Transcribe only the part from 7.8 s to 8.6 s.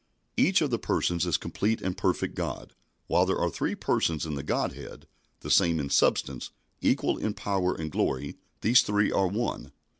glory,